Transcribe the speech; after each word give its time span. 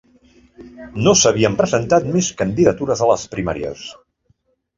No 1.07 1.13
s’havien 1.23 1.57
presentat 1.59 2.07
més 2.15 2.31
candidatures 2.41 3.05
a 3.05 3.11
les 3.13 3.27
primàries. 3.37 3.87